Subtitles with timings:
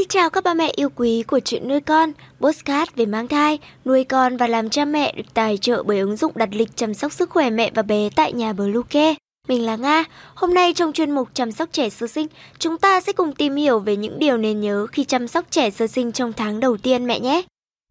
[0.00, 3.58] Xin chào các ba mẹ yêu quý của chuyện nuôi con, postcard về mang thai,
[3.84, 6.94] nuôi con và làm cha mẹ được tài trợ bởi ứng dụng đặt lịch chăm
[6.94, 9.14] sóc sức khỏe mẹ và bé tại nhà Bluecare.
[9.48, 12.26] Mình là Nga, hôm nay trong chuyên mục chăm sóc trẻ sơ sinh,
[12.58, 15.70] chúng ta sẽ cùng tìm hiểu về những điều nên nhớ khi chăm sóc trẻ
[15.70, 17.42] sơ sinh trong tháng đầu tiên mẹ nhé.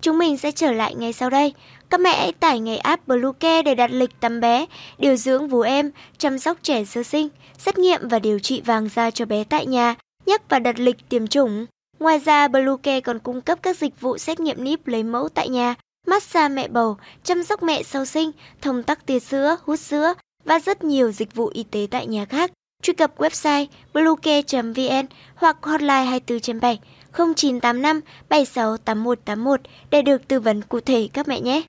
[0.01, 1.53] Chúng mình sẽ trở lại ngay sau đây.
[1.89, 4.65] Các mẹ hãy tải ngay app Bluecare để đặt lịch tắm bé,
[4.97, 8.89] điều dưỡng vú em, chăm sóc trẻ sơ sinh, xét nghiệm và điều trị vàng
[8.95, 9.95] da cho bé tại nhà,
[10.25, 11.65] nhắc và đặt lịch tiêm chủng.
[11.99, 15.49] Ngoài ra, Bluecare còn cung cấp các dịch vụ xét nghiệm níp lấy mẫu tại
[15.49, 15.75] nhà,
[16.07, 18.31] massage mẹ bầu, chăm sóc mẹ sau sinh,
[18.61, 20.13] thông tắc tia sữa, hút sữa
[20.45, 22.51] và rất nhiều dịch vụ y tế tại nhà khác.
[22.83, 26.79] Truy cập website bluecare.vn hoặc hotline 24 trên 7
[27.17, 31.61] 0985 76 8181 để được tư vấn cụ thể các mẹ nhé.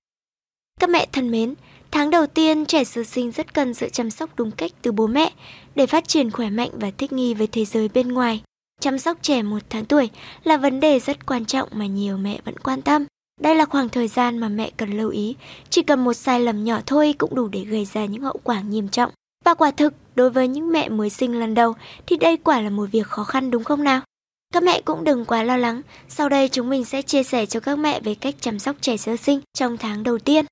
[0.80, 1.54] Các mẹ thân mến,
[1.90, 5.06] tháng đầu tiên trẻ sơ sinh rất cần sự chăm sóc đúng cách từ bố
[5.06, 5.32] mẹ
[5.74, 8.42] để phát triển khỏe mạnh và thích nghi với thế giới bên ngoài.
[8.80, 10.10] Chăm sóc trẻ một tháng tuổi
[10.44, 13.04] là vấn đề rất quan trọng mà nhiều mẹ vẫn quan tâm.
[13.40, 15.36] Đây là khoảng thời gian mà mẹ cần lưu ý,
[15.70, 18.60] chỉ cần một sai lầm nhỏ thôi cũng đủ để gây ra những hậu quả
[18.60, 19.10] nghiêm trọng.
[19.44, 21.74] Và quả thực, đối với những mẹ mới sinh lần đầu
[22.06, 24.00] thì đây quả là một việc khó khăn đúng không nào?
[24.54, 27.60] Các mẹ cũng đừng quá lo lắng, sau đây chúng mình sẽ chia sẻ cho
[27.60, 30.44] các mẹ về cách chăm sóc trẻ sơ sinh trong tháng đầu tiên.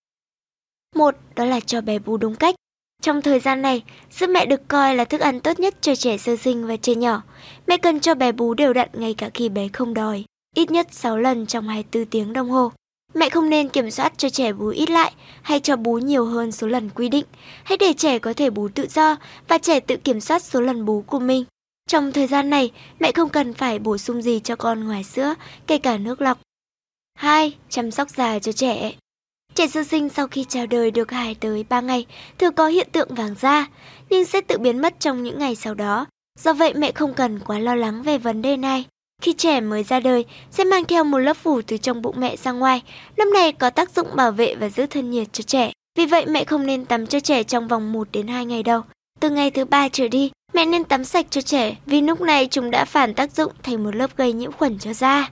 [0.97, 2.55] Một, đó là cho bé bú đúng cách.
[3.02, 6.18] Trong thời gian này, sữa mẹ được coi là thức ăn tốt nhất cho trẻ
[6.18, 7.22] sơ sinh và trẻ nhỏ.
[7.66, 10.24] Mẹ cần cho bé bú đều đặn ngay cả khi bé không đòi,
[10.56, 12.72] ít nhất 6 lần trong 24 tiếng đồng hồ.
[13.14, 16.52] Mẹ không nên kiểm soát cho trẻ bú ít lại hay cho bú nhiều hơn
[16.52, 17.24] số lần quy định.
[17.64, 19.16] Hãy để trẻ có thể bú tự do
[19.48, 21.44] và trẻ tự kiểm soát số lần bú của mình.
[21.88, 25.34] Trong thời gian này, mẹ không cần phải bổ sung gì cho con ngoài sữa,
[25.66, 26.38] kể cả nước lọc.
[27.14, 27.55] 2.
[27.68, 28.92] Chăm sóc da cho trẻ
[29.59, 32.06] Trẻ sơ sinh sau khi chào đời được 2 tới 3 ngày
[32.39, 33.67] thường có hiện tượng vàng da,
[34.11, 36.06] nhưng sẽ tự biến mất trong những ngày sau đó.
[36.41, 38.84] Do vậy mẹ không cần quá lo lắng về vấn đề này.
[39.23, 42.36] Khi trẻ mới ra đời, sẽ mang theo một lớp phủ từ trong bụng mẹ
[42.36, 42.83] ra ngoài.
[43.17, 45.73] Lớp này có tác dụng bảo vệ và giữ thân nhiệt cho trẻ.
[45.98, 48.83] Vì vậy mẹ không nên tắm cho trẻ trong vòng 1 đến 2 ngày đầu.
[49.20, 52.48] Từ ngày thứ ba trở đi, mẹ nên tắm sạch cho trẻ vì lúc này
[52.51, 55.30] chúng đã phản tác dụng thành một lớp gây nhiễm khuẩn cho da.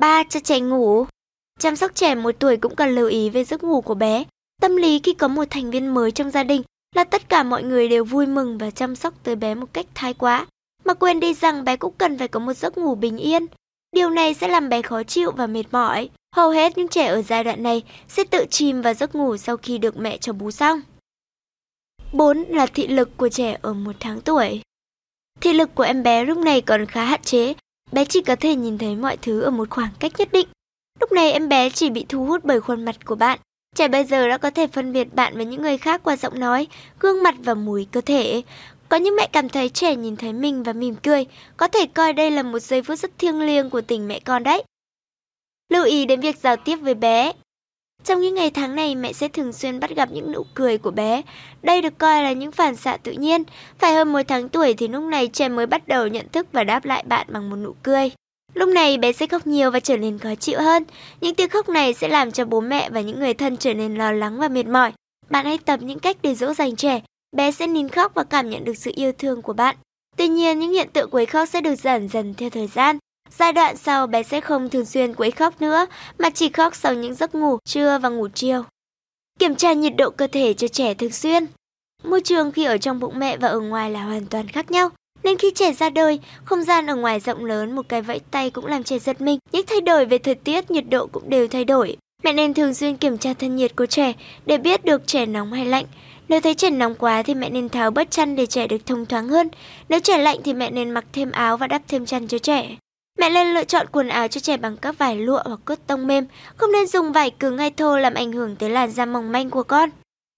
[0.00, 0.22] 3.
[0.30, 1.06] Cho trẻ ngủ
[1.58, 4.24] Chăm sóc trẻ một tuổi cũng cần lưu ý về giấc ngủ của bé.
[4.60, 6.62] Tâm lý khi có một thành viên mới trong gia đình
[6.94, 9.86] là tất cả mọi người đều vui mừng và chăm sóc tới bé một cách
[9.94, 10.46] thái quá,
[10.84, 13.46] mà quên đi rằng bé cũng cần phải có một giấc ngủ bình yên.
[13.92, 16.08] Điều này sẽ làm bé khó chịu và mệt mỏi.
[16.36, 19.56] Hầu hết những trẻ ở giai đoạn này sẽ tự chìm vào giấc ngủ sau
[19.56, 20.80] khi được mẹ cho bú xong.
[22.12, 24.62] 4 là thị lực của trẻ ở một tháng tuổi.
[25.40, 27.54] Thị lực của em bé lúc này còn khá hạn chế,
[27.92, 30.48] bé chỉ có thể nhìn thấy mọi thứ ở một khoảng cách nhất định.
[31.00, 33.38] Lúc này em bé chỉ bị thu hút bởi khuôn mặt của bạn.
[33.76, 36.40] Trẻ bây giờ đã có thể phân biệt bạn với những người khác qua giọng
[36.40, 36.66] nói,
[37.00, 38.42] gương mặt và mùi cơ thể.
[38.88, 41.26] Có những mẹ cảm thấy trẻ nhìn thấy mình và mỉm cười,
[41.56, 44.42] có thể coi đây là một giây phút rất thiêng liêng của tình mẹ con
[44.42, 44.62] đấy.
[45.72, 47.32] Lưu ý đến việc giao tiếp với bé.
[48.04, 50.90] Trong những ngày tháng này, mẹ sẽ thường xuyên bắt gặp những nụ cười của
[50.90, 51.22] bé.
[51.62, 53.44] Đây được coi là những phản xạ tự nhiên.
[53.78, 56.64] Phải hơn một tháng tuổi thì lúc này trẻ mới bắt đầu nhận thức và
[56.64, 58.10] đáp lại bạn bằng một nụ cười.
[58.54, 60.84] Lúc này bé sẽ khóc nhiều và trở nên khó chịu hơn.
[61.20, 63.94] Những tiếng khóc này sẽ làm cho bố mẹ và những người thân trở nên
[63.94, 64.92] lo lắng và mệt mỏi.
[65.30, 67.00] Bạn hãy tập những cách để dỗ dành trẻ.
[67.36, 69.76] Bé sẽ nín khóc và cảm nhận được sự yêu thương của bạn.
[70.16, 72.98] Tuy nhiên, những hiện tượng quấy khóc sẽ được giảm dần theo thời gian.
[73.30, 75.86] Giai đoạn sau bé sẽ không thường xuyên quấy khóc nữa,
[76.18, 78.64] mà chỉ khóc sau những giấc ngủ trưa và ngủ chiều.
[79.38, 81.46] Kiểm tra nhiệt độ cơ thể cho trẻ thường xuyên.
[82.04, 84.90] Môi trường khi ở trong bụng mẹ và ở ngoài là hoàn toàn khác nhau.
[85.28, 88.50] Nên khi trẻ ra đời, không gian ở ngoài rộng lớn một cái vẫy tay
[88.50, 89.38] cũng làm trẻ giật mình.
[89.52, 91.96] Những thay đổi về thời tiết, nhiệt độ cũng đều thay đổi.
[92.24, 94.12] Mẹ nên thường xuyên kiểm tra thân nhiệt của trẻ
[94.46, 95.84] để biết được trẻ nóng hay lạnh.
[96.28, 99.06] Nếu thấy trẻ nóng quá thì mẹ nên tháo bớt chăn để trẻ được thông
[99.06, 99.48] thoáng hơn.
[99.88, 102.76] Nếu trẻ lạnh thì mẹ nên mặc thêm áo và đắp thêm chăn cho trẻ.
[103.18, 106.06] Mẹ nên lựa chọn quần áo cho trẻ bằng các vải lụa hoặc cốt tông
[106.06, 109.32] mềm, không nên dùng vải cứng hay thô làm ảnh hưởng tới làn da mỏng
[109.32, 109.90] manh của con.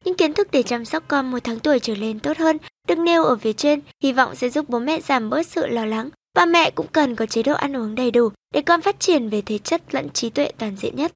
[0.04, 2.56] Những kiến thức để chăm sóc con một tháng tuổi trở lên tốt hơn
[2.90, 5.84] được nêu ở phía trên, hy vọng sẽ giúp bố mẹ giảm bớt sự lo
[5.84, 6.10] lắng.
[6.34, 9.28] Ba mẹ cũng cần có chế độ ăn uống đầy đủ để con phát triển
[9.28, 11.08] về thể chất lẫn trí tuệ toàn diện nhất.